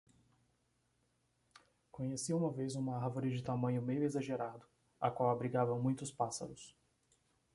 Conheci 1.91 2.33
uma 2.33 2.49
vez 2.51 2.73
uma 2.73 2.97
árvore 2.97 3.29
de 3.29 3.43
tamanho 3.43 3.83
meio 3.83 4.01
exagerado, 4.03 4.65
a 4.99 5.11
qual 5.11 5.29
abrigava 5.29 5.77
muitos 5.77 6.09
pássaros. 6.09 6.75